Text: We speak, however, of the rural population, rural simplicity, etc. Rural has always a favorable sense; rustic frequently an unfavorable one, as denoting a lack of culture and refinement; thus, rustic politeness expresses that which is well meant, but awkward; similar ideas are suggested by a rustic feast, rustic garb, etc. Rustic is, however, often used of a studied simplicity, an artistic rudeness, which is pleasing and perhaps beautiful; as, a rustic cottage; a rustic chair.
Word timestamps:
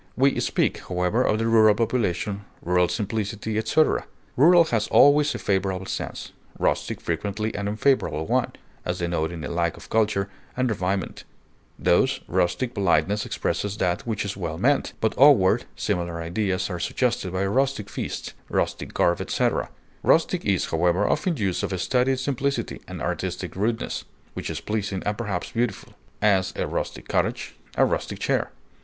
We 0.17 0.39
speak, 0.39 0.79
however, 0.89 1.21
of 1.21 1.37
the 1.37 1.45
rural 1.45 1.75
population, 1.75 2.45
rural 2.63 2.87
simplicity, 2.87 3.59
etc. 3.59 4.07
Rural 4.35 4.63
has 4.63 4.87
always 4.87 5.35
a 5.35 5.37
favorable 5.37 5.85
sense; 5.85 6.31
rustic 6.57 6.99
frequently 6.99 7.53
an 7.53 7.67
unfavorable 7.67 8.25
one, 8.25 8.51
as 8.83 8.97
denoting 8.97 9.43
a 9.45 9.51
lack 9.51 9.77
of 9.77 9.91
culture 9.91 10.27
and 10.57 10.71
refinement; 10.71 11.23
thus, 11.77 12.19
rustic 12.27 12.73
politeness 12.73 13.27
expresses 13.27 13.77
that 13.77 14.07
which 14.07 14.25
is 14.25 14.35
well 14.35 14.57
meant, 14.57 14.93
but 15.01 15.13
awkward; 15.17 15.65
similar 15.75 16.19
ideas 16.19 16.67
are 16.71 16.79
suggested 16.79 17.31
by 17.31 17.43
a 17.43 17.49
rustic 17.49 17.87
feast, 17.87 18.33
rustic 18.49 18.95
garb, 18.95 19.21
etc. 19.21 19.69
Rustic 20.01 20.43
is, 20.43 20.65
however, 20.65 21.07
often 21.07 21.37
used 21.37 21.63
of 21.63 21.71
a 21.71 21.77
studied 21.77 22.17
simplicity, 22.17 22.81
an 22.87 23.01
artistic 23.01 23.55
rudeness, 23.55 24.05
which 24.33 24.49
is 24.49 24.61
pleasing 24.61 25.03
and 25.05 25.15
perhaps 25.15 25.51
beautiful; 25.51 25.93
as, 26.23 26.53
a 26.55 26.65
rustic 26.65 27.07
cottage; 27.07 27.55
a 27.75 27.85
rustic 27.85 28.17
chair. 28.17 28.49